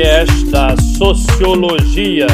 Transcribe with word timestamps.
podcast 0.00 0.50
da 0.50 0.68
Sociologia. 0.96 2.26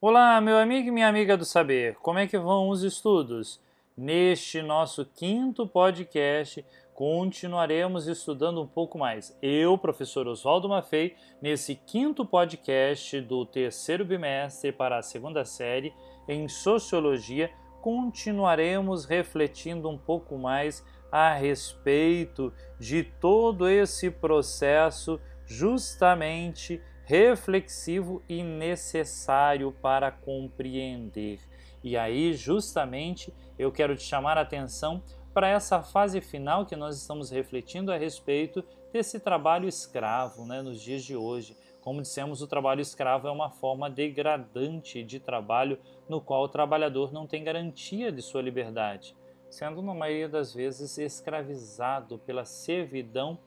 Olá, 0.00 0.40
meu 0.40 0.56
amigo 0.58 0.86
e 0.86 0.90
minha 0.92 1.08
amiga 1.08 1.36
do 1.36 1.44
saber, 1.44 1.96
como 1.96 2.20
é 2.20 2.26
que 2.28 2.38
vão 2.38 2.68
os 2.68 2.84
estudos? 2.84 3.60
Neste 3.96 4.62
nosso 4.62 5.04
quinto 5.04 5.66
podcast, 5.66 6.64
continuaremos 6.94 8.06
estudando 8.06 8.62
um 8.62 8.66
pouco 8.66 8.96
mais. 8.96 9.36
Eu, 9.42 9.76
professor 9.76 10.28
Oswaldo 10.28 10.68
Maffei, 10.68 11.16
nesse 11.42 11.74
quinto 11.74 12.24
podcast 12.24 13.20
do 13.22 13.44
terceiro 13.44 14.04
bimestre 14.04 14.70
para 14.70 14.98
a 14.98 15.02
segunda 15.02 15.44
série 15.44 15.92
em 16.28 16.46
Sociologia, 16.46 17.50
continuaremos 17.82 19.04
refletindo 19.04 19.88
um 19.88 19.98
pouco 19.98 20.38
mais 20.38 20.84
a 21.10 21.34
respeito 21.34 22.52
de 22.78 23.02
todo 23.02 23.68
esse 23.68 24.10
processo 24.10 25.20
justamente 25.44 26.80
reflexivo 27.04 28.22
e 28.28 28.42
necessário 28.42 29.72
para 29.72 30.12
compreender. 30.12 31.40
E 31.82 31.96
aí, 31.96 32.34
justamente, 32.34 33.34
eu 33.58 33.72
quero 33.72 33.96
te 33.96 34.04
chamar 34.04 34.38
a 34.38 34.42
atenção 34.42 35.02
para 35.34 35.48
essa 35.48 35.82
fase 35.82 36.20
final 36.20 36.66
que 36.66 36.76
nós 36.76 36.96
estamos 36.96 37.30
refletindo 37.30 37.92
a 37.92 37.96
respeito 37.96 38.64
desse 38.92 39.18
trabalho 39.18 39.68
escravo 39.68 40.44
né, 40.44 40.62
nos 40.62 40.80
dias 40.80 41.02
de 41.02 41.16
hoje. 41.16 41.56
Como 41.80 42.02
dissemos, 42.02 42.42
o 42.42 42.46
trabalho 42.46 42.80
escravo 42.80 43.26
é 43.26 43.30
uma 43.30 43.50
forma 43.50 43.88
degradante 43.88 45.02
de 45.02 45.18
trabalho 45.18 45.78
no 46.08 46.20
qual 46.20 46.44
o 46.44 46.48
trabalhador 46.48 47.12
não 47.12 47.26
tem 47.26 47.42
garantia 47.42 48.12
de 48.12 48.22
sua 48.22 48.42
liberdade 48.42 49.16
sendo 49.50 49.82
na 49.82 49.92
maioria 49.92 50.28
das 50.28 50.54
vezes 50.54 50.96
escravizado 50.96 52.18
pela 52.18 52.44
servidão 52.44 53.38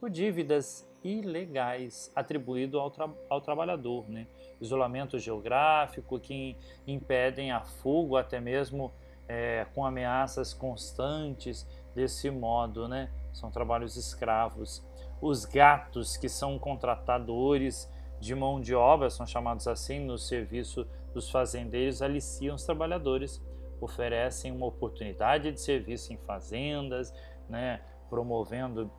por 0.00 0.08
dívidas 0.08 0.88
ilegais 1.04 2.10
atribuído 2.16 2.80
ao, 2.80 2.90
tra 2.90 3.08
ao 3.28 3.40
trabalhador, 3.40 4.08
né? 4.08 4.26
isolamento 4.60 5.18
geográfico 5.18 6.18
que 6.18 6.56
impedem 6.86 7.52
a 7.52 7.60
fuga, 7.60 8.20
até 8.20 8.40
mesmo 8.40 8.92
é, 9.28 9.66
com 9.74 9.84
ameaças 9.84 10.52
constantes 10.52 11.66
desse 11.94 12.30
modo, 12.30 12.88
né? 12.88 13.10
São 13.32 13.50
trabalhos 13.50 13.96
escravos. 13.96 14.84
Os 15.20 15.44
gatos 15.44 16.16
que 16.16 16.28
são 16.28 16.58
contratadores 16.58 17.90
de 18.18 18.34
mão 18.34 18.60
de 18.60 18.74
obra, 18.74 19.08
são 19.08 19.26
chamados 19.26 19.66
assim 19.66 20.00
no 20.00 20.18
serviço 20.18 20.86
dos 21.14 21.30
fazendeiros, 21.30 22.02
aliciam 22.02 22.54
os 22.54 22.64
trabalhadores 22.64 23.42
oferecem 23.80 24.52
uma 24.52 24.66
oportunidade 24.66 25.52
de 25.52 25.60
serviço 25.60 26.12
em 26.12 26.18
fazendas, 26.18 27.12
né, 27.48 27.80
promovendo, 28.08 28.90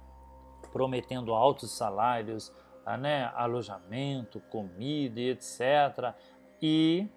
prometendo 0.71 1.33
altos 1.33 1.71
salários, 1.71 2.51
ah, 2.85 2.97
né, 2.97 3.31
alojamento, 3.35 4.39
comida 4.49 5.19
etc. 5.19 6.13
E 6.61 7.07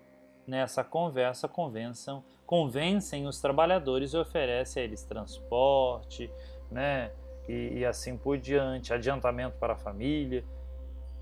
nessa 0.47 0.85
conversa 0.85 1.49
convençam, 1.49 2.23
convencem 2.47 3.27
os 3.27 3.41
trabalhadores 3.41 4.13
e 4.13 4.19
oferecem 4.19 4.83
a 4.83 4.85
eles 4.85 5.03
transporte, 5.05 6.31
né, 6.71 7.13
e, 7.49 7.79
e 7.79 7.85
assim 7.85 8.17
por 8.17 8.39
diante, 8.39 8.93
adiantamento 8.93 9.57
para 9.59 9.75
a 9.75 9.77
família 9.77 10.45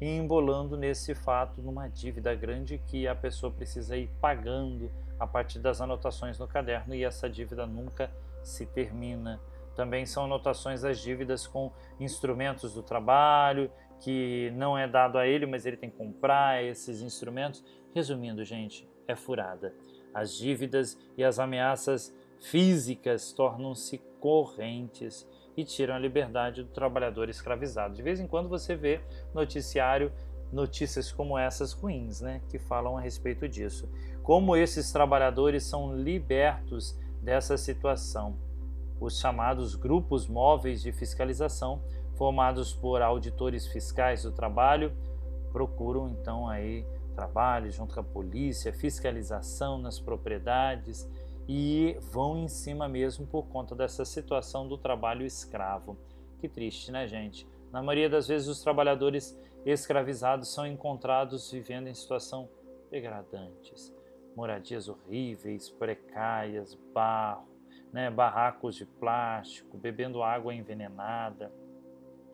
e 0.00 0.16
embolando 0.16 0.76
nesse 0.76 1.14
fato 1.14 1.62
numa 1.62 1.88
dívida 1.88 2.34
grande 2.34 2.78
que 2.86 3.06
a 3.06 3.14
pessoa 3.14 3.52
precisa 3.52 3.96
ir 3.96 4.10
pagando 4.20 4.90
a 5.18 5.27
partir 5.27 5.58
das 5.58 5.80
anotações 5.80 6.38
no 6.38 6.46
caderno 6.46 6.94
e 6.94 7.05
essa 7.05 7.28
dívida 7.28 7.66
nunca 7.66 8.10
se 8.42 8.66
termina. 8.66 9.41
Também 9.74 10.04
são 10.04 10.24
anotações 10.24 10.82
das 10.82 10.98
dívidas 10.98 11.46
com 11.46 11.72
instrumentos 11.98 12.74
do 12.74 12.82
trabalho, 12.82 13.70
que 14.00 14.50
não 14.56 14.76
é 14.76 14.87
dado 14.87 15.16
a 15.16 15.26
ele, 15.26 15.47
mas 15.47 15.64
ele 15.64 15.76
tem 15.76 15.91
que 15.91 15.97
comprar 15.97 16.62
esses 16.62 17.00
instrumentos. 17.00 17.64
Resumindo, 17.94 18.44
gente, 18.44 18.88
é 19.06 19.14
furada. 19.14 19.75
As 20.12 20.37
dívidas 20.37 20.98
e 21.16 21.25
as 21.25 21.38
ameaças 21.38 22.14
físicas 22.41 23.32
tornam-se 23.32 23.98
correntes 24.20 25.26
e 25.56 25.64
tiram 25.64 25.94
a 25.94 25.98
liberdade 25.98 26.62
do 26.62 26.70
trabalhador 26.70 27.28
escravizado. 27.28 27.94
De 27.94 28.03
vez 28.03 28.20
em 28.20 28.26
quando 28.26 28.48
você 28.48 28.75
vê 28.75 29.00
noticiário 29.34 30.12
notícias 30.52 31.10
como 31.10 31.38
essas 31.38 31.72
ruins, 31.72 32.20
né, 32.20 32.40
que 32.48 32.58
falam 32.58 32.96
a 32.96 33.00
respeito 33.00 33.48
disso. 33.48 33.88
Como 34.22 34.54
esses 34.54 34.92
trabalhadores 34.92 35.64
são 35.64 35.96
libertos 35.96 36.96
dessa 37.20 37.56
situação. 37.56 38.36
Os 39.00 39.18
chamados 39.18 39.74
grupos 39.74 40.28
móveis 40.28 40.82
de 40.82 40.92
fiscalização, 40.92 41.80
formados 42.14 42.72
por 42.72 43.00
auditores 43.02 43.66
fiscais 43.66 44.22
do 44.22 44.30
trabalho, 44.30 44.92
procuram 45.50 46.08
então 46.08 46.48
aí 46.48 46.86
trabalho 47.14 47.70
junto 47.70 47.94
com 47.94 48.00
a 48.00 48.04
polícia, 48.04 48.72
fiscalização 48.72 49.78
nas 49.78 49.98
propriedades 49.98 51.08
e 51.48 51.96
vão 52.00 52.38
em 52.38 52.48
cima 52.48 52.88
mesmo 52.88 53.26
por 53.26 53.44
conta 53.48 53.74
dessa 53.74 54.04
situação 54.04 54.69
do 54.69 54.78
trabalho 54.78 55.26
escravo. 55.26 55.96
Que 56.40 56.48
triste, 56.48 56.90
né, 56.90 57.06
gente? 57.06 57.46
Na 57.70 57.82
maioria 57.82 58.08
das 58.08 58.28
vezes, 58.28 58.48
os 58.48 58.60
trabalhadores 58.60 59.36
escravizados 59.65 60.53
são 60.53 60.67
encontrados 60.67 61.50
vivendo 61.50 61.89
em 61.89 61.95
situação 61.95 62.49
degradantes, 62.91 63.95
moradias 64.34 64.89
horríveis, 64.89 65.71
precárias, 65.71 66.75
barro, 66.93 67.49
né, 67.93 68.11
barracos 68.11 68.75
de 68.75 68.87
plástico, 68.87 69.77
bebendo 69.77 70.23
água 70.23 70.55
envenenada, 70.55 71.53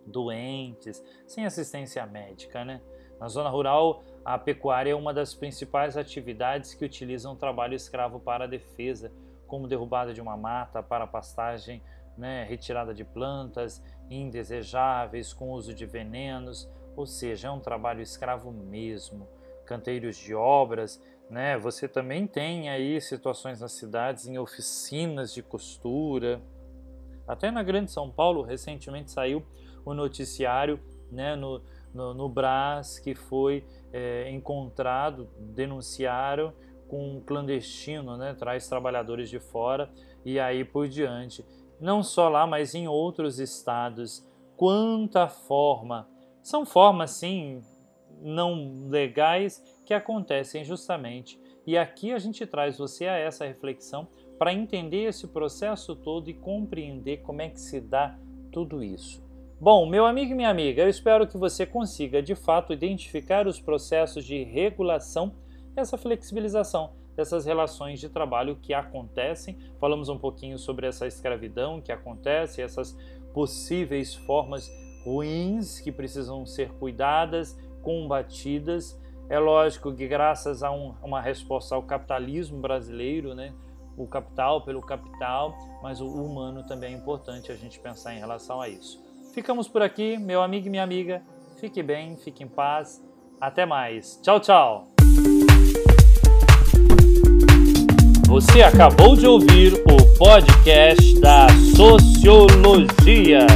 doentes, 0.06 1.02
sem 1.26 1.44
assistência 1.44 2.06
médica, 2.06 2.64
né? 2.64 2.80
Na 3.20 3.28
zona 3.28 3.50
rural, 3.50 4.04
a 4.24 4.38
pecuária 4.38 4.92
é 4.92 4.94
uma 4.94 5.12
das 5.12 5.34
principais 5.34 5.96
atividades 5.96 6.74
que 6.74 6.84
utilizam 6.84 7.32
o 7.32 7.36
trabalho 7.36 7.74
escravo 7.74 8.20
para 8.20 8.44
a 8.44 8.48
defesa, 8.48 9.12
como 9.46 9.66
derrubada 9.66 10.14
de 10.14 10.20
uma 10.20 10.36
mata 10.36 10.82
para 10.82 11.06
pastagem 11.06 11.82
né, 12.16 12.44
retirada 12.44 12.92
de 12.92 13.04
plantas 13.04 13.82
indesejáveis 14.10 15.32
com 15.32 15.50
uso 15.50 15.74
de 15.74 15.86
venenos, 15.86 16.68
ou 16.98 17.06
seja, 17.06 17.46
é 17.46 17.50
um 17.50 17.60
trabalho 17.60 18.02
escravo 18.02 18.50
mesmo. 18.50 19.28
Canteiros 19.64 20.16
de 20.16 20.34
obras, 20.34 21.00
né? 21.30 21.56
Você 21.56 21.86
também 21.86 22.26
tem 22.26 22.68
aí 22.68 23.00
situações 23.00 23.60
nas 23.60 23.70
cidades 23.70 24.26
em 24.26 24.36
oficinas 24.36 25.32
de 25.32 25.40
costura. 25.40 26.42
Até 27.24 27.52
na 27.52 27.62
Grande 27.62 27.92
São 27.92 28.10
Paulo, 28.10 28.42
recentemente 28.42 29.12
saiu 29.12 29.46
o 29.84 29.94
noticiário 29.94 30.80
né, 31.08 31.36
no, 31.36 31.62
no, 31.94 32.14
no 32.14 32.28
Brás 32.28 32.98
que 32.98 33.14
foi 33.14 33.64
é, 33.92 34.28
encontrado, 34.30 35.28
denunciaram 35.38 36.52
com 36.88 37.16
um 37.16 37.20
clandestino, 37.20 38.16
né, 38.16 38.34
traz 38.34 38.66
trabalhadores 38.66 39.30
de 39.30 39.38
fora 39.38 39.88
e 40.24 40.40
aí 40.40 40.64
por 40.64 40.88
diante 40.88 41.44
não 41.80 42.02
só 42.02 42.28
lá, 42.28 42.44
mas 42.44 42.74
em 42.74 42.88
outros 42.88 43.38
estados. 43.38 44.26
Quanta 44.56 45.28
forma! 45.28 46.08
São 46.42 46.64
formas, 46.64 47.12
sim, 47.12 47.62
não 48.20 48.88
legais 48.88 49.62
que 49.84 49.94
acontecem 49.94 50.64
justamente. 50.64 51.40
E 51.66 51.76
aqui 51.76 52.12
a 52.12 52.18
gente 52.18 52.46
traz 52.46 52.78
você 52.78 53.06
a 53.06 53.16
essa 53.16 53.44
reflexão 53.44 54.08
para 54.38 54.52
entender 54.52 55.04
esse 55.04 55.26
processo 55.28 55.94
todo 55.94 56.30
e 56.30 56.34
compreender 56.34 57.18
como 57.18 57.42
é 57.42 57.48
que 57.48 57.60
se 57.60 57.80
dá 57.80 58.18
tudo 58.52 58.82
isso. 58.82 59.22
Bom, 59.60 59.86
meu 59.86 60.06
amigo 60.06 60.32
e 60.32 60.34
minha 60.34 60.50
amiga, 60.50 60.82
eu 60.82 60.88
espero 60.88 61.26
que 61.26 61.36
você 61.36 61.66
consiga 61.66 62.22
de 62.22 62.34
fato 62.34 62.72
identificar 62.72 63.46
os 63.46 63.60
processos 63.60 64.24
de 64.24 64.44
regulação 64.44 65.34
essa 65.76 65.96
flexibilização 65.96 66.92
dessas 67.16 67.44
relações 67.44 67.98
de 67.98 68.08
trabalho 68.08 68.56
que 68.56 68.72
acontecem. 68.72 69.58
Falamos 69.80 70.08
um 70.08 70.18
pouquinho 70.18 70.58
sobre 70.58 70.86
essa 70.86 71.06
escravidão 71.06 71.80
que 71.80 71.90
acontece, 71.90 72.62
essas 72.62 72.96
possíveis 73.34 74.14
formas 74.14 74.68
ruins 75.08 75.80
que 75.80 75.90
precisam 75.90 76.44
ser 76.44 76.70
cuidadas, 76.72 77.58
combatidas. 77.82 79.00
É 79.30 79.38
lógico 79.38 79.94
que 79.94 80.06
graças 80.06 80.62
a 80.62 80.70
um, 80.70 80.94
uma 81.02 81.20
resposta 81.20 81.74
ao 81.74 81.82
capitalismo 81.82 82.60
brasileiro, 82.60 83.34
né, 83.34 83.52
o 83.96 84.06
capital 84.06 84.62
pelo 84.62 84.80
capital, 84.82 85.56
mas 85.82 86.00
o 86.00 86.06
humano 86.06 86.62
também 86.62 86.94
é 86.94 86.96
importante 86.96 87.50
a 87.50 87.56
gente 87.56 87.80
pensar 87.80 88.14
em 88.14 88.18
relação 88.18 88.60
a 88.60 88.68
isso. 88.68 89.02
Ficamos 89.34 89.66
por 89.68 89.82
aqui, 89.82 90.18
meu 90.18 90.42
amigo 90.42 90.66
e 90.66 90.70
minha 90.70 90.82
amiga. 90.82 91.22
Fique 91.58 91.82
bem, 91.82 92.16
fique 92.16 92.44
em 92.44 92.48
paz. 92.48 93.02
Até 93.40 93.64
mais. 93.64 94.18
Tchau, 94.22 94.40
tchau. 94.40 94.88
Você 98.26 98.62
acabou 98.62 99.16
de 99.16 99.26
ouvir 99.26 99.74
o 99.74 100.18
podcast 100.18 101.18
da 101.20 101.46
Sociologia. 101.74 103.46